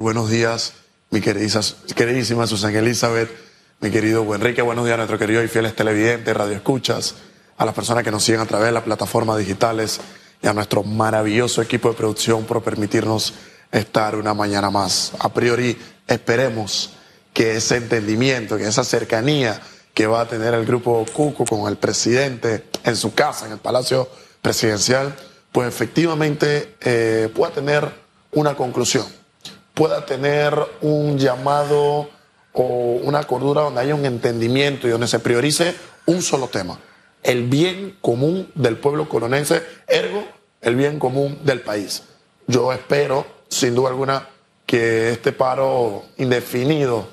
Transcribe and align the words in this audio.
Buenos 0.00 0.30
días, 0.30 0.74
mi 1.10 1.20
queridísima 1.20 2.46
Susana 2.46 2.78
Elizabeth, 2.78 3.28
mi 3.80 3.90
querido 3.90 4.32
Enrique, 4.32 4.62
buenos 4.62 4.84
días 4.84 4.94
a 4.94 4.98
nuestros 4.98 5.18
queridos 5.18 5.44
y 5.44 5.48
fieles 5.48 5.74
televidentes, 5.74 6.36
radioescuchas, 6.36 7.16
a 7.56 7.64
las 7.64 7.74
personas 7.74 8.04
que 8.04 8.12
nos 8.12 8.22
siguen 8.22 8.40
a 8.40 8.46
través 8.46 8.66
de 8.66 8.72
las 8.74 8.84
plataformas 8.84 9.38
digitales 9.38 10.00
y 10.40 10.46
a 10.46 10.52
nuestro 10.52 10.84
maravilloso 10.84 11.62
equipo 11.62 11.88
de 11.88 11.96
producción 11.96 12.44
por 12.44 12.62
permitirnos 12.62 13.34
estar 13.72 14.14
una 14.14 14.34
mañana 14.34 14.70
más. 14.70 15.14
A 15.18 15.34
priori, 15.34 15.76
esperemos 16.06 16.90
que 17.34 17.56
ese 17.56 17.78
entendimiento, 17.78 18.56
que 18.56 18.68
esa 18.68 18.84
cercanía 18.84 19.60
que 19.94 20.06
va 20.06 20.20
a 20.20 20.28
tener 20.28 20.54
el 20.54 20.64
grupo 20.64 21.04
Cuco 21.12 21.44
con 21.44 21.68
el 21.68 21.76
presidente 21.76 22.66
en 22.84 22.94
su 22.94 23.14
casa, 23.14 23.46
en 23.46 23.52
el 23.54 23.58
Palacio 23.58 24.08
Presidencial, 24.42 25.16
pues 25.50 25.66
efectivamente 25.66 26.76
eh, 26.82 27.32
pueda 27.34 27.50
tener 27.52 27.90
una 28.30 28.54
conclusión 28.54 29.17
pueda 29.78 30.04
tener 30.04 30.58
un 30.80 31.18
llamado 31.18 32.10
o 32.52 32.64
una 33.04 33.22
cordura 33.22 33.62
donde 33.62 33.80
haya 33.80 33.94
un 33.94 34.04
entendimiento 34.04 34.88
y 34.88 34.90
donde 34.90 35.06
se 35.06 35.20
priorice 35.20 35.72
un 36.06 36.20
solo 36.20 36.48
tema, 36.48 36.80
el 37.22 37.44
bien 37.44 37.96
común 38.00 38.50
del 38.56 38.76
pueblo 38.76 39.08
colonense, 39.08 39.62
ergo 39.86 40.26
el 40.62 40.74
bien 40.74 40.98
común 40.98 41.38
del 41.44 41.60
país. 41.60 42.02
Yo 42.48 42.72
espero, 42.72 43.24
sin 43.46 43.76
duda 43.76 43.90
alguna, 43.90 44.26
que 44.66 45.10
este 45.12 45.30
paro 45.30 46.02
indefinido, 46.16 47.06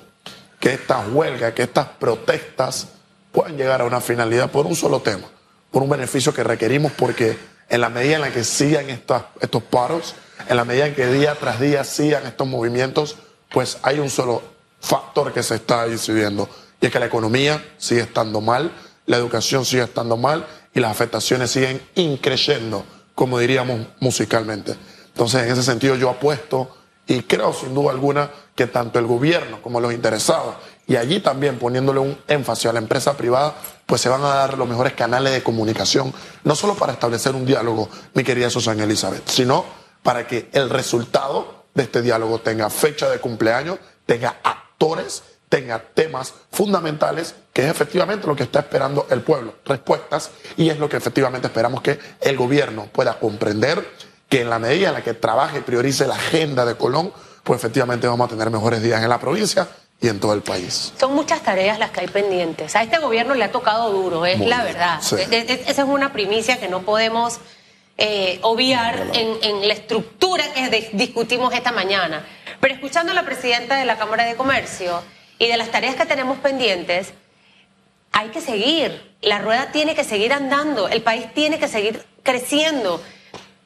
que 0.58 0.72
estas 0.72 1.06
huelgas, 1.12 1.52
que 1.52 1.62
estas 1.62 1.86
protestas 1.86 2.88
puedan 3.30 3.56
llegar 3.56 3.80
a 3.80 3.84
una 3.84 4.00
finalidad 4.00 4.50
por 4.50 4.66
un 4.66 4.74
solo 4.74 5.02
tema, 5.02 5.28
por 5.70 5.84
un 5.84 5.90
beneficio 5.90 6.34
que 6.34 6.42
requerimos, 6.42 6.90
porque 6.90 7.36
en 7.68 7.80
la 7.80 7.88
medida 7.88 8.16
en 8.16 8.20
la 8.22 8.30
que 8.30 8.44
sigan 8.44 8.88
estos 8.88 9.62
paros, 9.70 10.14
en 10.48 10.56
la 10.56 10.64
medida 10.64 10.86
en 10.86 10.94
que 10.94 11.06
día 11.06 11.34
tras 11.34 11.60
día 11.60 11.84
sigan 11.84 12.26
estos 12.26 12.46
movimientos, 12.46 13.16
pues 13.50 13.78
hay 13.82 13.98
un 13.98 14.10
solo 14.10 14.42
factor 14.80 15.32
que 15.32 15.42
se 15.42 15.56
está 15.56 15.86
incidiendo, 15.88 16.48
y 16.80 16.86
es 16.86 16.92
que 16.92 17.00
la 17.00 17.06
economía 17.06 17.64
sigue 17.78 18.02
estando 18.02 18.40
mal, 18.40 18.70
la 19.06 19.16
educación 19.16 19.64
sigue 19.64 19.82
estando 19.82 20.16
mal 20.16 20.46
y 20.74 20.80
las 20.80 20.90
afectaciones 20.90 21.50
siguen 21.50 21.80
increciendo, 21.94 22.84
como 23.14 23.38
diríamos 23.38 23.86
musicalmente. 24.00 24.76
Entonces, 25.08 25.44
en 25.44 25.52
ese 25.52 25.62
sentido, 25.62 25.96
yo 25.96 26.10
apuesto 26.10 26.76
y 27.06 27.22
creo 27.22 27.52
sin 27.52 27.74
duda 27.74 27.92
alguna 27.92 28.30
que 28.54 28.66
tanto 28.66 28.98
el 28.98 29.06
gobierno 29.06 29.62
como 29.62 29.80
los 29.80 29.92
interesados, 29.92 30.56
y 30.86 30.96
allí 30.96 31.20
también 31.20 31.58
poniéndole 31.58 32.00
un 32.00 32.18
énfasis 32.28 32.66
a 32.66 32.72
la 32.72 32.78
empresa 32.78 33.16
privada, 33.16 33.54
pues 33.86 34.00
se 34.00 34.08
van 34.08 34.22
a 34.24 34.28
dar 34.28 34.58
los 34.58 34.68
mejores 34.68 34.94
canales 34.94 35.32
de 35.32 35.42
comunicación, 35.42 36.12
no 36.44 36.56
solo 36.56 36.74
para 36.74 36.92
establecer 36.92 37.34
un 37.34 37.46
diálogo, 37.46 37.88
mi 38.14 38.24
querida 38.24 38.50
Susana 38.50 38.84
Elizabeth, 38.84 39.28
sino 39.28 39.64
para 40.02 40.26
que 40.26 40.50
el 40.52 40.68
resultado 40.68 41.64
de 41.72 41.84
este 41.84 42.02
diálogo 42.02 42.40
tenga 42.40 42.68
fecha 42.68 43.08
de 43.08 43.20
cumpleaños, 43.20 43.78
tenga 44.04 44.36
actores, 44.42 45.22
tenga 45.48 45.78
temas 45.78 46.34
fundamentales, 46.50 47.34
que 47.52 47.62
es 47.62 47.70
efectivamente 47.70 48.26
lo 48.26 48.34
que 48.34 48.42
está 48.42 48.60
esperando 48.60 49.06
el 49.10 49.22
pueblo, 49.22 49.54
respuestas, 49.64 50.30
y 50.56 50.68
es 50.68 50.78
lo 50.78 50.88
que 50.88 50.96
efectivamente 50.96 51.46
esperamos 51.46 51.80
que 51.82 51.98
el 52.20 52.36
gobierno 52.36 52.88
pueda 52.92 53.18
comprender, 53.20 53.88
que 54.28 54.40
en 54.40 54.50
la 54.50 54.58
medida 54.58 54.88
en 54.88 54.94
la 54.94 55.04
que 55.04 55.14
trabaje 55.14 55.58
y 55.58 55.62
priorice 55.62 56.08
la 56.08 56.16
agenda 56.16 56.64
de 56.64 56.76
Colón, 56.76 57.12
pues 57.44 57.60
efectivamente 57.60 58.08
vamos 58.08 58.26
a 58.26 58.30
tener 58.30 58.50
mejores 58.50 58.82
días 58.82 59.00
en 59.00 59.08
la 59.08 59.20
provincia 59.20 59.68
y 60.00 60.08
en 60.08 60.20
todo 60.20 60.34
el 60.34 60.42
país. 60.42 60.92
Son 60.98 61.14
muchas 61.14 61.42
tareas 61.42 61.78
las 61.78 61.90
que 61.90 62.00
hay 62.00 62.08
pendientes. 62.08 62.76
A 62.76 62.82
este 62.82 62.98
gobierno 62.98 63.34
le 63.34 63.44
ha 63.44 63.52
tocado 63.52 63.90
duro, 63.90 64.26
es 64.26 64.40
la 64.40 64.62
verdad. 64.62 65.00
Esa 65.00 65.82
es 65.82 65.88
una 65.88 66.12
primicia 66.12 66.58
que 66.58 66.68
no 66.68 66.82
podemos 66.82 67.40
eh, 67.98 68.38
obviar 68.42 69.10
en, 69.14 69.66
la 69.66 69.72
estructura 69.72 70.44
que 70.52 70.90
discutimos 70.92 71.54
esta 71.54 71.72
mañana. 71.72 72.26
Pero 72.60 72.74
escuchando 72.74 73.12
a 73.12 73.14
la 73.14 73.24
presidenta 73.24 73.76
de 73.76 73.86
la 73.86 73.96
Cámara 73.96 74.24
de 74.24 74.36
Comercio 74.36 75.02
y 75.38 75.46
de 75.46 75.56
las 75.56 75.70
tareas 75.70 75.94
que 75.94 76.04
tenemos 76.04 76.38
pendientes, 76.38 77.14
hay 78.12 78.28
que 78.28 78.42
seguir. 78.42 79.14
La 79.22 79.38
rueda 79.38 79.72
tiene 79.72 79.94
que 79.94 80.04
seguir 80.04 80.34
andando, 80.34 80.88
el 80.88 81.02
país 81.02 81.32
tiene 81.32 81.58
que 81.58 81.68
seguir 81.68 82.04
creciendo. 82.22 83.02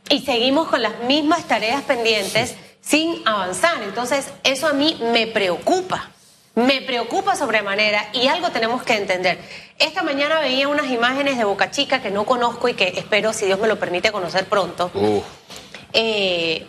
Y 0.09 0.21
seguimos 0.21 0.69
con 0.69 0.83
las 0.83 1.01
mismas 1.01 1.47
tareas 1.49 1.83
pendientes 1.83 2.55
sin 2.81 3.27
avanzar. 3.27 3.83
Entonces, 3.83 4.27
eso 4.45 4.69
a 4.69 4.73
mí 4.73 4.97
me 5.13 5.27
preocupa. 5.27 6.11
Me 6.55 6.83
preocupa 6.83 7.37
sobremanera 7.37 8.09
y 8.13 8.27
algo 8.27 8.51
tenemos 8.51 8.83
que 8.83 8.95
entender. 8.95 9.39
Esta 9.79 10.03
mañana 10.03 10.41
veía 10.41 10.69
unas 10.69 10.91
imágenes 10.91 11.39
de 11.39 11.45
Boca 11.45 11.71
Chica 11.71 12.03
que 12.03 12.11
no 12.11 12.25
conozco 12.27 12.69
y 12.69 12.75
que 12.75 12.89
espero, 12.97 13.33
si 13.33 13.47
Dios 13.47 13.59
me 13.61 13.69
lo 13.69 13.79
permite, 13.79 14.11
conocer 14.11 14.47
pronto. 14.47 14.91
¡Wow! 14.93 15.23
Eh, 15.93 16.67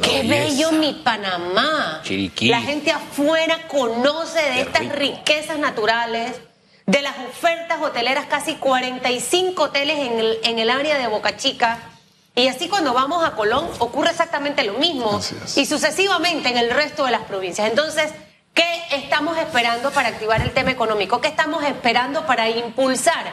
¡Qué 0.00 0.22
bello 0.22 0.72
mi 0.72 0.94
Panamá! 0.94 2.02
La 2.48 2.60
gente 2.60 2.90
afuera 2.92 3.68
conoce 3.68 4.40
de 4.40 4.60
estas 4.62 4.88
riquezas 4.88 5.58
naturales, 5.58 6.40
de 6.86 7.02
las 7.02 7.14
ofertas 7.18 7.80
hoteleras, 7.82 8.26
casi 8.26 8.54
45 8.54 9.62
hoteles 9.62 9.98
en 9.98 10.18
el, 10.18 10.38
en 10.44 10.58
el 10.58 10.70
área 10.70 10.98
de 10.98 11.06
Boca 11.06 11.36
Chica. 11.36 11.78
Y 12.38 12.48
así 12.48 12.68
cuando 12.68 12.94
vamos 12.94 13.24
a 13.24 13.32
Colón 13.32 13.68
ocurre 13.78 14.10
exactamente 14.10 14.62
lo 14.64 14.74
mismo. 14.74 15.20
Y 15.56 15.66
sucesivamente 15.66 16.48
en 16.48 16.56
el 16.56 16.70
resto 16.70 17.04
de 17.04 17.10
las 17.10 17.22
provincias. 17.22 17.68
Entonces, 17.68 18.12
¿Qué 18.58 18.96
estamos 18.96 19.38
esperando 19.38 19.92
para 19.92 20.08
activar 20.08 20.40
el 20.40 20.50
tema 20.50 20.72
económico? 20.72 21.20
¿Qué 21.20 21.28
estamos 21.28 21.62
esperando 21.62 22.26
para 22.26 22.50
impulsar 22.50 23.24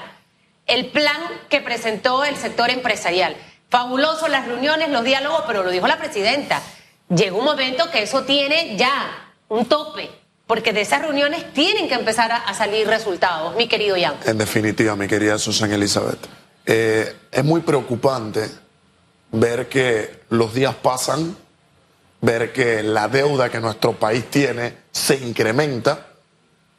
el 0.68 0.92
plan 0.92 1.20
que 1.50 1.62
presentó 1.62 2.24
el 2.24 2.36
sector 2.36 2.70
empresarial? 2.70 3.36
Fabuloso 3.70 4.28
las 4.28 4.46
reuniones, 4.46 4.92
los 4.92 5.04
diálogos, 5.04 5.42
pero 5.48 5.64
lo 5.64 5.72
dijo 5.72 5.88
la 5.88 5.98
presidenta. 5.98 6.62
Llegó 7.10 7.40
un 7.40 7.46
momento 7.46 7.90
que 7.90 8.04
eso 8.04 8.22
tiene 8.22 8.78
ya 8.78 9.34
un 9.48 9.66
tope, 9.66 10.12
porque 10.46 10.74
de 10.74 10.82
esas 10.82 11.02
reuniones 11.02 11.52
tienen 11.54 11.88
que 11.88 11.96
empezar 11.96 12.32
a, 12.32 12.54
salir 12.54 12.88
resultados, 12.88 13.56
mi 13.56 13.68
querido 13.68 13.96
Jan. 14.00 14.18
En 14.26 14.38
definitiva, 14.38 14.96
mi 14.96 15.08
querida 15.08 15.40
Susan 15.40 15.72
Elizabeth, 15.72 16.20
eh, 16.68 17.16
es 17.32 17.44
muy 17.44 17.62
preocupante 17.62 18.48
ver 19.32 19.68
que 19.68 20.24
los 20.30 20.54
días 20.54 20.76
pasan 20.76 21.36
ver 22.26 22.52
que 22.52 22.82
la 22.82 23.08
deuda 23.08 23.50
que 23.50 23.60
nuestro 23.60 23.94
país 23.94 24.26
tiene 24.30 24.76
se 24.92 25.16
incrementa, 25.16 26.08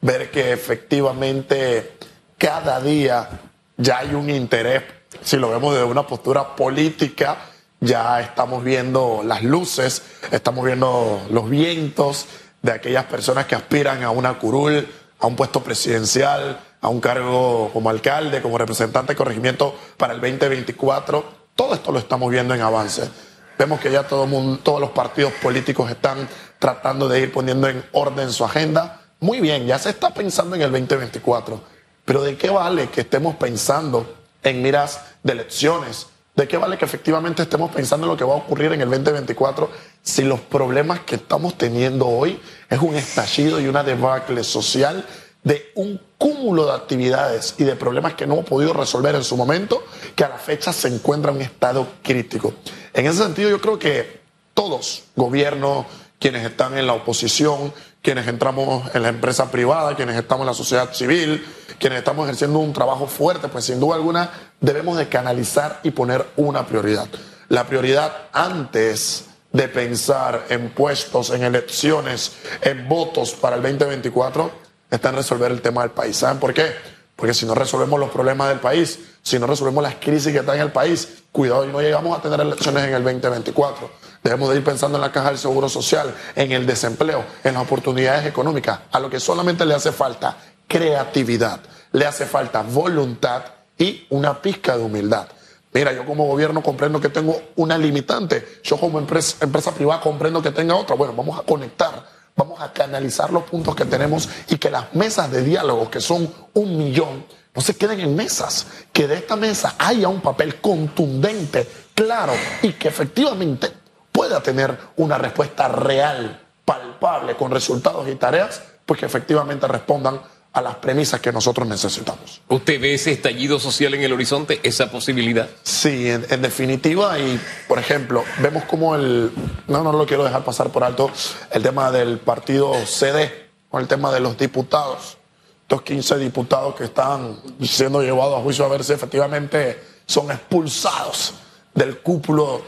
ver 0.01 0.29
que 0.29 0.51
efectivamente 0.51 1.97
cada 2.37 2.81
día 2.81 3.29
ya 3.77 3.99
hay 3.99 4.13
un 4.13 4.29
interés, 4.29 4.83
si 5.23 5.37
lo 5.37 5.49
vemos 5.49 5.73
desde 5.73 5.85
una 5.85 6.05
postura 6.05 6.55
política, 6.55 7.37
ya 7.79 8.19
estamos 8.19 8.63
viendo 8.63 9.21
las 9.23 9.43
luces, 9.43 10.01
estamos 10.31 10.65
viendo 10.65 11.25
los 11.29 11.49
vientos 11.49 12.25
de 12.61 12.73
aquellas 12.73 13.05
personas 13.05 13.45
que 13.45 13.55
aspiran 13.55 14.03
a 14.03 14.09
una 14.11 14.37
curul, 14.37 14.85
a 15.19 15.27
un 15.27 15.35
puesto 15.35 15.63
presidencial, 15.63 16.59
a 16.81 16.89
un 16.89 16.99
cargo 16.99 17.69
como 17.71 17.89
alcalde, 17.89 18.41
como 18.41 18.57
representante 18.57 19.13
de 19.13 19.17
corregimiento 19.17 19.75
para 19.95 20.13
el 20.13 20.19
2024. 20.19 21.36
Todo 21.57 21.73
esto 21.73 21.91
lo 21.91 21.97
estamos 21.97 22.29
viendo 22.29 22.53
en 22.53 22.61
avance. 22.61 23.09
Vemos 23.57 23.79
que 23.79 23.91
ya 23.91 24.03
todos 24.03 24.79
los 24.79 24.91
partidos 24.91 25.33
políticos 25.41 25.89
están 25.89 26.29
tratando 26.59 27.09
de 27.09 27.19
ir 27.19 27.33
poniendo 27.33 27.67
en 27.67 27.83
orden 27.93 28.31
su 28.31 28.45
agenda. 28.45 29.01
Muy 29.19 29.41
bien, 29.41 29.65
ya 29.65 29.79
se 29.79 29.89
está 29.89 30.13
pensando 30.13 30.55
en 30.55 30.61
el 30.61 30.71
2024. 30.71 31.59
Pero 32.05 32.21
¿de 32.21 32.37
qué 32.37 32.51
vale 32.51 32.89
que 32.89 33.01
estemos 33.01 33.37
pensando 33.37 34.17
en 34.43 34.61
miras 34.61 35.01
de 35.23 35.33
elecciones? 35.33 36.05
¿De 36.35 36.47
qué 36.47 36.57
vale 36.57 36.77
que 36.77 36.85
efectivamente 36.85 37.41
estemos 37.41 37.71
pensando 37.71 38.05
en 38.05 38.11
lo 38.11 38.17
que 38.17 38.23
va 38.23 38.35
a 38.35 38.37
ocurrir 38.37 38.71
en 38.73 38.81
el 38.81 38.91
2024 38.91 39.71
si 40.03 40.21
los 40.21 40.39
problemas 40.39 40.99
que 40.99 41.15
estamos 41.15 41.57
teniendo 41.57 42.07
hoy 42.07 42.39
es 42.69 42.79
un 42.79 42.93
estallido 42.93 43.59
y 43.59 43.67
una 43.67 43.83
debacle 43.83 44.43
social 44.43 45.03
de 45.47 45.71
un 45.75 45.97
cúmulo 46.17 46.65
de 46.65 46.73
actividades 46.73 47.55
y 47.57 47.63
de 47.63 47.77
problemas 47.77 48.15
que 48.15 48.27
no 48.27 48.33
hemos 48.33 48.45
podido 48.45 48.73
resolver 48.73 49.15
en 49.15 49.23
su 49.23 49.37
momento, 49.37 49.81
que 50.13 50.25
a 50.25 50.29
la 50.29 50.37
fecha 50.37 50.73
se 50.73 50.89
encuentra 50.89 51.31
en 51.31 51.37
un 51.37 51.43
estado 51.43 51.87
crítico? 52.03 52.53
En 52.93 53.05
ese 53.05 53.23
sentido, 53.23 53.49
yo 53.49 53.61
creo 53.61 53.79
que 53.79 54.19
todos, 54.53 55.03
gobiernos, 55.15 55.85
quienes 56.19 56.45
están 56.45 56.77
en 56.77 56.85
la 56.85 56.93
oposición, 56.93 57.73
quienes 58.01 58.27
entramos 58.27 58.93
en 58.93 59.03
la 59.03 59.07
empresa 59.07 59.49
privada, 59.49 59.95
quienes 59.95 60.17
estamos 60.17 60.41
en 60.41 60.47
la 60.47 60.53
sociedad 60.53 60.93
civil, 60.93 61.45
quienes 61.79 61.99
estamos 61.99 62.25
ejerciendo 62.25 62.59
un 62.59 62.73
trabajo 62.73 63.07
fuerte, 63.07 63.47
pues 63.47 63.63
sin 63.63 63.79
duda 63.79 63.95
alguna 63.95 64.29
debemos 64.59 64.97
de 64.97 65.07
canalizar 65.07 65.79
y 65.83 65.91
poner 65.91 66.25
una 66.35 66.67
prioridad. 66.67 67.07
La 67.47 67.65
prioridad 67.67 68.27
antes 68.33 69.27
de 69.53 69.69
pensar 69.69 70.47
en 70.49 70.71
puestos, 70.71 71.29
en 71.29 71.43
elecciones, 71.43 72.33
en 72.61 72.89
votos 72.89 73.31
para 73.31 73.55
el 73.55 73.61
2024, 73.61 74.66
está 74.89 75.09
en 75.09 75.15
resolver 75.15 75.51
el 75.51 75.61
tema 75.61 75.81
del 75.81 75.91
país. 75.91 76.17
¿Saben 76.17 76.39
por 76.39 76.53
qué? 76.53 76.73
Porque 77.15 77.33
si 77.33 77.45
no 77.45 77.55
resolvemos 77.55 77.99
los 77.99 78.11
problemas 78.11 78.49
del 78.49 78.59
país, 78.59 78.99
si 79.23 79.39
no 79.39 79.47
resolvemos 79.47 79.83
las 79.83 79.95
crisis 79.95 80.31
que 80.31 80.39
están 80.39 80.55
en 80.55 80.61
el 80.61 80.71
país, 80.71 81.23
cuidado 81.31 81.65
y 81.65 81.69
no 81.69 81.81
llegamos 81.81 82.17
a 82.17 82.21
tener 82.21 82.39
elecciones 82.39 82.83
en 82.83 82.93
el 82.93 83.03
2024. 83.03 83.89
Debemos 84.23 84.49
de 84.49 84.57
ir 84.57 84.63
pensando 84.63 84.97
en 84.97 85.01
la 85.01 85.11
caja 85.11 85.29
del 85.29 85.37
seguro 85.37 85.67
social, 85.67 86.13
en 86.35 86.51
el 86.51 86.65
desempleo, 86.65 87.23
en 87.43 87.55
las 87.55 87.63
oportunidades 87.63 88.25
económicas, 88.25 88.79
a 88.91 88.99
lo 88.99 89.09
que 89.09 89.19
solamente 89.19 89.65
le 89.65 89.73
hace 89.73 89.91
falta 89.91 90.37
creatividad, 90.67 91.59
le 91.93 92.05
hace 92.05 92.25
falta 92.25 92.61
voluntad 92.61 93.43
y 93.77 94.05
una 94.09 94.41
pizca 94.41 94.77
de 94.77 94.83
humildad. 94.83 95.27
Mira, 95.73 95.93
yo 95.93 96.05
como 96.05 96.25
gobierno 96.25 96.61
comprendo 96.63 96.99
que 96.99 97.09
tengo 97.09 97.39
una 97.55 97.77
limitante, 97.77 98.59
yo 98.63 98.77
como 98.77 98.99
empresa, 98.99 99.37
empresa 99.41 99.71
privada 99.73 100.01
comprendo 100.01 100.41
que 100.41 100.51
tenga 100.51 100.75
otra. 100.75 100.95
Bueno, 100.95 101.13
vamos 101.15 101.39
a 101.39 101.43
conectar, 101.43 102.03
vamos 102.37 102.61
a 102.61 102.71
canalizar 102.71 103.33
los 103.33 103.43
puntos 103.43 103.75
que 103.75 103.85
tenemos 103.85 104.29
y 104.47 104.57
que 104.57 104.69
las 104.69 104.93
mesas 104.93 105.29
de 105.31 105.43
diálogo, 105.43 105.89
que 105.89 105.99
son 105.99 106.31
un 106.53 106.77
millón, 106.77 107.25
no 107.53 107.61
se 107.61 107.75
queden 107.75 107.99
en 107.99 108.15
mesas, 108.15 108.67
que 108.93 109.07
de 109.07 109.15
esta 109.15 109.35
mesa 109.35 109.75
haya 109.79 110.07
un 110.07 110.21
papel 110.21 110.61
contundente, 110.61 111.67
claro 111.95 112.33
y 112.61 112.73
que 112.73 112.87
efectivamente 112.87 113.71
pueda 114.11 114.41
tener 114.41 114.77
una 114.97 115.17
respuesta 115.17 115.67
real, 115.67 116.39
palpable, 116.63 117.35
con 117.35 117.51
resultados 117.51 118.07
y 118.07 118.15
tareas, 118.15 118.61
pues 118.85 118.99
que 118.99 119.07
efectivamente 119.07 119.67
respondan 119.67 120.21
a 120.57 120.61
las 120.61 120.75
premisas 120.77 121.21
que 121.21 121.31
nosotros 121.31 121.67
necesitamos. 121.67 122.41
¿Usted 122.47 122.81
ve 122.81 122.95
ese 122.95 123.11
estallido 123.11 123.59
social 123.59 123.93
en 123.93 124.01
el 124.01 124.11
horizonte, 124.11 124.59
esa 124.63 124.89
posibilidad? 124.89 125.47
Sí, 125.61 126.09
en, 126.09 126.41
definitiva, 126.41 127.19
y 127.19 127.39
por 127.67 127.77
ejemplo, 127.77 128.23
vemos 128.39 128.63
como 128.63 128.95
el, 128.95 129.31
no, 129.67 129.83
no 129.83 129.93
lo 129.93 130.07
quiero 130.07 130.23
dejar 130.23 130.43
pasar 130.43 130.71
por 130.71 130.83
alto, 130.83 131.11
el 131.51 131.61
tema 131.61 131.91
del 131.91 132.17
partido 132.17 132.73
CD, 132.87 133.49
o 133.69 133.79
el 133.79 133.87
tema 133.87 134.11
de 134.11 134.19
los 134.19 134.37
diputados 134.37 135.17
estos 135.61 135.81
15 135.81 136.17
diputados 136.19 136.75
que 136.75 136.85
están 136.85 137.35
siendo 137.61 138.01
llevados 138.01 138.39
a 138.39 138.41
juicio 138.41 138.63
a 138.63 138.69
ver 138.69 138.85
si 138.85 138.93
efectivamente 138.93 139.77
son 140.05 140.31
expulsados 140.31 141.33
del 141.73 141.99
cúmulo, 141.99 142.61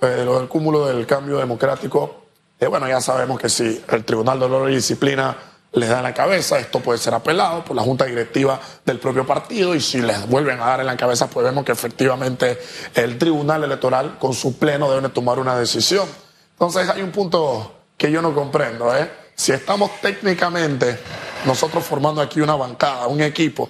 eh, 0.00 0.06
del 0.06 0.46
cúmulo 0.46 0.86
del 0.86 1.04
cambio 1.04 1.38
democrático. 1.38 2.22
Eh, 2.60 2.68
bueno, 2.68 2.86
ya 2.86 3.00
sabemos 3.00 3.40
que 3.40 3.48
si 3.48 3.84
el 3.90 4.04
Tribunal 4.04 4.38
de 4.38 4.44
Honor 4.44 4.70
y 4.70 4.76
Disciplina 4.76 5.36
les 5.74 5.88
da 5.88 5.98
en 5.98 6.04
la 6.04 6.14
cabeza, 6.14 6.58
esto 6.58 6.80
puede 6.80 6.98
ser 6.98 7.14
apelado 7.14 7.64
por 7.64 7.74
la 7.74 7.82
Junta 7.82 8.04
Directiva 8.04 8.60
del 8.84 8.98
propio 9.00 9.26
partido 9.26 9.74
y 9.74 9.80
si 9.80 10.00
les 10.00 10.26
vuelven 10.28 10.60
a 10.60 10.66
dar 10.66 10.80
en 10.80 10.86
la 10.86 10.96
cabeza, 10.96 11.28
pues 11.28 11.44
vemos 11.44 11.64
que 11.64 11.72
efectivamente 11.72 12.58
el 12.94 13.18
Tribunal 13.18 13.64
Electoral 13.64 14.18
con 14.18 14.34
su 14.34 14.56
pleno 14.56 14.90
debe 14.90 15.08
tomar 15.08 15.38
una 15.38 15.56
decisión. 15.56 16.08
Entonces 16.52 16.88
hay 16.88 17.02
un 17.02 17.10
punto 17.10 17.72
que 17.96 18.10
yo 18.10 18.22
no 18.22 18.34
comprendo, 18.34 18.96
¿eh? 18.96 19.10
Si 19.34 19.50
estamos 19.50 20.00
técnicamente 20.00 20.98
nosotros 21.44 21.84
formando 21.84 22.20
aquí 22.20 22.40
una 22.40 22.54
bancada, 22.54 23.08
un 23.08 23.20
equipo, 23.20 23.68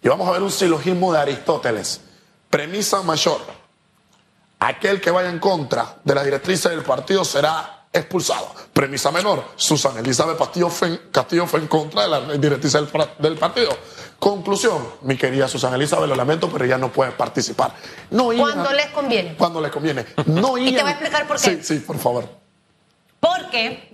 y 0.00 0.08
vamos 0.08 0.28
a 0.28 0.32
ver 0.32 0.42
un 0.42 0.50
silogismo 0.50 1.12
de 1.12 1.18
Aristóteles. 1.18 2.00
Premisa 2.50 3.02
mayor. 3.02 3.40
Aquel 4.60 5.00
que 5.00 5.10
vaya 5.10 5.28
en 5.28 5.40
contra 5.40 5.96
de 6.04 6.14
la 6.14 6.22
directrices 6.22 6.70
del 6.70 6.82
partido 6.82 7.24
será 7.24 7.81
expulsado. 7.92 8.54
Premisa 8.72 9.10
menor. 9.10 9.44
Susana 9.56 10.00
Elizabeth 10.00 10.38
Castillo 10.38 10.68
fue, 10.68 11.10
Castillo 11.10 11.46
fue 11.46 11.60
en 11.60 11.66
contra 11.66 12.02
de 12.02 12.08
la 12.08 12.20
directrices 12.38 12.80
del, 13.18 13.38
partido. 13.38 13.76
Conclusión, 14.18 14.86
mi 15.02 15.16
querida 15.16 15.48
Susana 15.48 15.76
Elizabeth, 15.76 16.08
lo 16.08 16.14
lamento, 16.14 16.48
pero 16.50 16.64
ella 16.64 16.78
no 16.78 16.92
puede 16.92 17.12
participar. 17.12 17.74
No 18.10 18.30
cuando 18.36 18.72
les 18.72 18.86
conviene. 18.86 19.34
Cuando 19.36 19.60
les 19.60 19.70
conviene. 19.70 20.06
No 20.26 20.56
y 20.58 20.72
te 20.72 20.80
voy 20.80 20.90
a 20.90 20.94
explicar 20.94 21.26
por 21.26 21.40
qué. 21.40 21.56
Sí, 21.56 21.60
sí, 21.62 21.78
por 21.80 21.98
favor. 21.98 22.28
Porque 23.20 23.88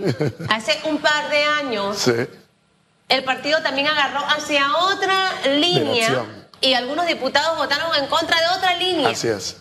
hace 0.48 0.80
un 0.84 0.98
par 0.98 1.28
de 1.28 1.44
años 1.44 1.98
sí 1.98 2.12
el 3.08 3.24
partido 3.24 3.62
también 3.62 3.86
agarró 3.86 4.20
hacia 4.20 4.76
otra 4.76 5.32
línea 5.46 6.26
y 6.60 6.74
algunos 6.74 7.06
diputados 7.06 7.56
votaron 7.56 7.94
en 7.96 8.06
contra 8.06 8.38
de 8.38 8.56
otra 8.56 8.76
línea. 8.76 9.08
Así 9.10 9.28
es. 9.28 9.56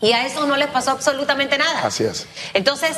Y 0.00 0.12
a 0.12 0.26
eso 0.26 0.46
no 0.46 0.56
les 0.56 0.68
pasó 0.68 0.90
absolutamente 0.90 1.56
nada. 1.58 1.86
Así 1.86 2.04
es. 2.04 2.26
Entonces, 2.54 2.96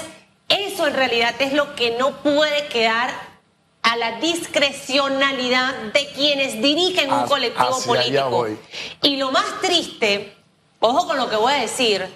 eso 0.49 0.87
en 0.87 0.95
realidad 0.95 1.35
es 1.39 1.53
lo 1.53 1.75
que 1.75 1.97
no 1.99 2.23
puede 2.23 2.67
quedar 2.69 3.11
a 3.83 3.97
la 3.97 4.19
discrecionalidad 4.21 5.75
de 5.93 6.07
quienes 6.15 6.61
dirigen 6.63 7.13
un 7.13 7.27
colectivo 7.27 7.79
político. 7.87 8.49
Y 9.03 9.17
lo 9.17 9.31
más 9.31 9.61
triste, 9.61 10.35
ojo 10.81 11.07
con 11.07 11.17
lo 11.17 11.29
que 11.29 11.37
voy 11.37 11.53
a 11.53 11.61
decir, 11.61 12.07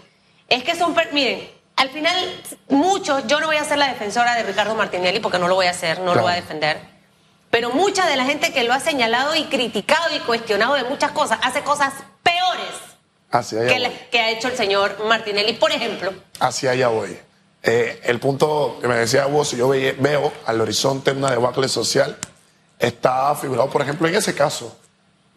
es 0.48 0.64
que 0.64 0.74
son, 0.74 0.96
miren, 1.12 1.48
al 1.76 1.90
final 1.90 2.42
muchos, 2.68 3.26
yo 3.26 3.38
no 3.40 3.46
voy 3.46 3.56
a 3.56 3.64
ser 3.64 3.78
la 3.78 3.88
defensora 3.88 4.34
de 4.34 4.44
Ricardo 4.44 4.74
Martinelli 4.74 5.20
porque 5.20 5.38
no 5.38 5.46
lo 5.46 5.54
voy 5.54 5.66
a 5.66 5.70
hacer, 5.70 6.00
no 6.00 6.14
lo 6.14 6.22
voy 6.22 6.32
a 6.32 6.36
defender 6.36 6.98
pero 7.50 7.70
mucha 7.70 8.06
de 8.06 8.16
la 8.16 8.24
gente 8.24 8.52
que 8.52 8.64
lo 8.64 8.72
ha 8.72 8.80
señalado 8.80 9.34
y 9.34 9.44
criticado 9.44 10.14
y 10.14 10.20
cuestionado 10.20 10.74
de 10.74 10.84
muchas 10.84 11.12
cosas 11.12 11.38
hace 11.42 11.62
cosas 11.62 11.94
peores 12.22 13.48
que, 13.50 14.08
que, 14.10 14.20
ha 14.20 14.30
hecho 14.30 14.48
el 14.48 14.56
señor 14.56 15.04
Martinelli, 15.04 15.54
por 15.54 15.70
ejemplo. 15.70 16.12
Hacia 16.40 16.70
allá 16.72 16.88
voy. 16.88 17.18
Eh, 17.62 18.00
el 18.04 18.20
punto 18.20 18.78
que 18.80 18.88
me 18.88 18.96
decía 18.96 19.26
vos, 19.26 19.52
yo 19.52 19.68
veo 19.68 20.32
al 20.46 20.60
horizonte 20.60 21.12
una 21.12 21.30
debacle 21.30 21.68
social, 21.68 22.16
está 22.78 23.34
figurado, 23.34 23.68
por 23.70 23.82
ejemplo, 23.82 24.08
en 24.08 24.14
ese 24.14 24.34
caso. 24.34 24.76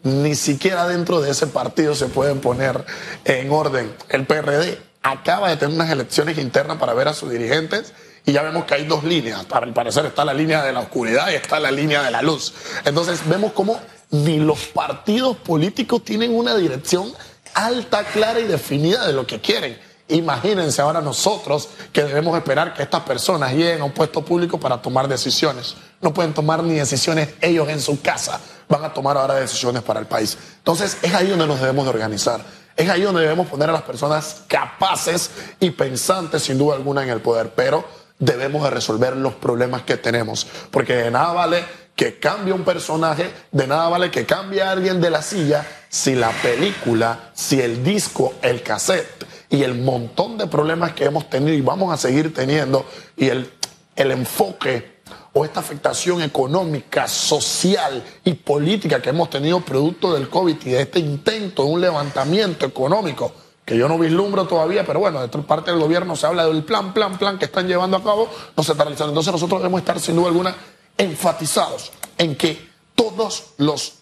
Ni 0.04 0.34
siquiera 0.34 0.88
dentro 0.88 1.20
de 1.20 1.30
ese 1.30 1.46
partido 1.46 1.94
se 1.94 2.06
pueden 2.06 2.40
poner 2.40 2.84
en 3.24 3.52
orden. 3.52 3.94
El 4.08 4.26
PRD 4.26 4.78
acaba 5.02 5.48
de 5.48 5.56
tener 5.56 5.74
unas 5.74 5.90
elecciones 5.90 6.38
internas 6.38 6.78
para 6.78 6.94
ver 6.94 7.08
a 7.08 7.14
sus 7.14 7.30
dirigentes 7.30 7.92
y 8.24 8.32
ya 8.32 8.42
vemos 8.42 8.64
que 8.64 8.74
hay 8.74 8.86
dos 8.86 9.04
líneas. 9.04 9.44
Para 9.44 9.66
el 9.66 9.72
parecer 9.72 10.06
está 10.06 10.24
la 10.24 10.34
línea 10.34 10.62
de 10.64 10.72
la 10.72 10.80
oscuridad 10.80 11.30
y 11.30 11.34
está 11.34 11.60
la 11.60 11.70
línea 11.70 12.02
de 12.02 12.10
la 12.10 12.22
luz. 12.22 12.52
Entonces 12.84 13.20
vemos 13.28 13.52
cómo 13.52 13.80
ni 14.10 14.38
los 14.38 14.66
partidos 14.66 15.36
políticos 15.38 16.04
tienen 16.04 16.34
una 16.34 16.54
dirección 16.54 17.12
alta, 17.54 18.04
clara 18.04 18.40
y 18.40 18.44
definida 18.44 19.06
de 19.06 19.12
lo 19.12 19.26
que 19.26 19.40
quieren. 19.40 19.78
Imagínense 20.12 20.82
ahora 20.82 21.00
nosotros 21.00 21.70
que 21.90 22.04
debemos 22.04 22.36
esperar 22.36 22.74
que 22.74 22.82
estas 22.82 23.00
personas 23.00 23.52
lleguen 23.52 23.80
a 23.80 23.84
un 23.84 23.92
puesto 23.92 24.22
público 24.22 24.60
para 24.60 24.82
tomar 24.82 25.08
decisiones. 25.08 25.74
No 26.02 26.12
pueden 26.12 26.34
tomar 26.34 26.62
ni 26.62 26.74
decisiones 26.74 27.30
ellos 27.40 27.66
en 27.70 27.80
su 27.80 28.02
casa, 28.02 28.38
van 28.68 28.84
a 28.84 28.92
tomar 28.92 29.16
ahora 29.16 29.36
decisiones 29.36 29.82
para 29.82 30.00
el 30.00 30.06
país. 30.06 30.36
Entonces 30.58 30.98
es 31.00 31.14
ahí 31.14 31.28
donde 31.28 31.46
nos 31.46 31.60
debemos 31.60 31.84
de 31.84 31.90
organizar. 31.90 32.42
Es 32.76 32.90
ahí 32.90 33.02
donde 33.02 33.22
debemos 33.22 33.46
poner 33.46 33.70
a 33.70 33.72
las 33.72 33.82
personas 33.82 34.42
capaces 34.48 35.30
y 35.60 35.70
pensantes, 35.70 36.42
sin 36.42 36.58
duda 36.58 36.74
alguna, 36.74 37.02
en 37.02 37.08
el 37.08 37.20
poder. 37.20 37.54
Pero 37.54 37.82
debemos 38.18 38.62
de 38.64 38.70
resolver 38.70 39.16
los 39.16 39.32
problemas 39.34 39.82
que 39.82 39.96
tenemos. 39.96 40.46
Porque 40.70 40.94
de 40.94 41.10
nada 41.10 41.32
vale 41.32 41.64
que 41.96 42.18
cambie 42.18 42.52
un 42.52 42.64
personaje, 42.64 43.32
de 43.50 43.66
nada 43.66 43.88
vale 43.88 44.10
que 44.10 44.26
cambie 44.26 44.62
a 44.62 44.72
alguien 44.72 45.00
de 45.00 45.08
la 45.08 45.22
silla 45.22 45.66
si 45.88 46.14
la 46.14 46.30
película, 46.30 47.30
si 47.32 47.60
el 47.62 47.82
disco, 47.82 48.34
el 48.42 48.62
cassette 48.62 49.31
y 49.52 49.62
el 49.62 49.74
montón 49.74 50.38
de 50.38 50.48
problemas 50.48 50.92
que 50.92 51.04
hemos 51.04 51.30
tenido 51.30 51.52
y 51.52 51.60
vamos 51.60 51.92
a 51.92 51.96
seguir 51.96 52.34
teniendo 52.34 52.86
y 53.16 53.28
el, 53.28 53.48
el 53.94 54.10
enfoque 54.10 55.02
o 55.34 55.44
esta 55.44 55.60
afectación 55.60 56.22
económica, 56.22 57.06
social 57.06 58.02
y 58.24 58.32
política 58.32 59.00
que 59.00 59.10
hemos 59.10 59.28
tenido 59.28 59.60
producto 59.60 60.14
del 60.14 60.30
COVID 60.30 60.56
y 60.64 60.70
de 60.70 60.80
este 60.80 60.98
intento 60.98 61.64
de 61.64 61.70
un 61.70 61.80
levantamiento 61.82 62.64
económico 62.64 63.32
que 63.64 63.76
yo 63.76 63.88
no 63.88 63.98
vislumbro 63.98 64.46
todavía, 64.46 64.84
pero 64.84 65.00
bueno, 65.00 65.20
de 65.20 65.28
parte 65.42 65.70
del 65.70 65.78
gobierno 65.78 66.16
se 66.16 66.26
habla 66.26 66.46
del 66.46 66.64
plan, 66.64 66.92
plan, 66.94 67.18
plan 67.18 67.38
que 67.38 67.44
están 67.44 67.68
llevando 67.68 67.98
a 67.98 68.02
cabo, 68.02 68.28
no 68.56 68.62
se 68.62 68.72
está 68.72 68.84
realizando. 68.84 69.12
Entonces 69.12 69.32
nosotros 69.32 69.60
debemos 69.60 69.80
estar 69.80 70.00
sin 70.00 70.16
duda 70.16 70.28
alguna 70.28 70.56
enfatizados 70.96 71.92
en 72.16 72.36
que 72.36 72.70
todos 72.94 73.52
los, 73.58 74.01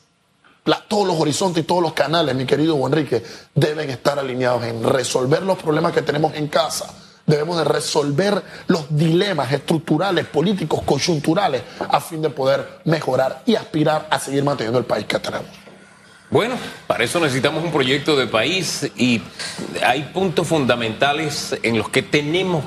todos 0.90 1.06
los 1.06 1.20
horizontes 1.20 1.62
y 1.62 1.66
todos 1.66 1.82
los 1.82 1.92
canales, 1.92 2.34
mi 2.34 2.44
querido 2.44 2.76
Enrique, 2.86 3.22
deben 3.54 3.90
estar 3.90 4.18
alineados 4.18 4.64
en 4.64 4.82
resolver 4.82 5.42
los 5.42 5.56
problemas 5.56 5.92
que 5.92 6.02
tenemos 6.02 6.34
en 6.34 6.48
casa. 6.48 6.92
Debemos 7.26 7.58
de 7.58 7.64
resolver 7.64 8.42
los 8.66 8.86
dilemas 8.96 9.52
estructurales, 9.52 10.26
políticos, 10.26 10.82
coyunturales, 10.84 11.62
a 11.88 12.00
fin 12.00 12.20
de 12.22 12.30
poder 12.30 12.80
mejorar 12.84 13.42
y 13.46 13.54
aspirar 13.54 14.08
a 14.10 14.18
seguir 14.18 14.42
manteniendo 14.42 14.80
el 14.80 14.84
país 14.84 15.06
que 15.06 15.18
tenemos. 15.20 15.46
Bueno, 16.28 16.56
para 16.88 17.04
eso 17.04 17.20
necesitamos 17.20 17.62
un 17.64 17.72
proyecto 17.72 18.16
de 18.16 18.26
país 18.26 18.90
y 18.96 19.22
hay 19.84 20.10
puntos 20.12 20.46
fundamentales 20.48 21.56
en 21.62 21.78
los 21.78 21.88
que 21.88 22.02
tenemos, 22.02 22.64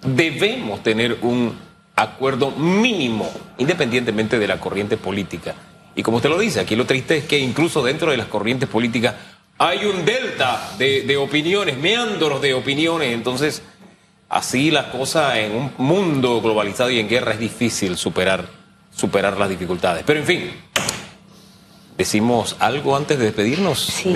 debemos 0.00 0.82
tener 0.82 1.18
un 1.22 1.58
acuerdo 1.96 2.50
mínimo, 2.52 3.28
independientemente 3.58 4.38
de 4.38 4.46
la 4.46 4.60
corriente 4.60 4.96
política. 4.96 5.54
Y 5.94 6.02
como 6.02 6.16
usted 6.18 6.30
lo 6.30 6.38
dice, 6.38 6.60
aquí 6.60 6.76
lo 6.76 6.86
triste 6.86 7.18
es 7.18 7.24
que 7.24 7.38
incluso 7.38 7.82
dentro 7.82 8.10
de 8.10 8.16
las 8.16 8.26
corrientes 8.26 8.68
políticas 8.68 9.14
hay 9.58 9.84
un 9.84 10.04
delta 10.04 10.72
de, 10.78 11.16
opiniones, 11.16 11.78
meandros 11.78 12.42
de 12.42 12.54
opiniones. 12.54 13.12
Entonces, 13.12 13.62
así 14.28 14.70
la 14.70 14.90
cosa 14.90 15.38
en 15.38 15.52
un 15.52 15.72
mundo 15.78 16.40
globalizado 16.40 16.90
y 16.90 16.98
en 16.98 17.08
guerra 17.08 17.32
es 17.32 17.38
difícil 17.38 17.96
superar, 17.96 18.46
superar 18.94 19.38
las 19.38 19.48
dificultades. 19.48 20.02
Pero 20.04 20.20
en 20.20 20.26
fin, 20.26 20.50
¿Decimos 21.96 22.56
algo 22.58 22.96
antes 22.96 23.18
de 23.18 23.26
despedirnos? 23.26 23.78
Sí. 23.78 24.10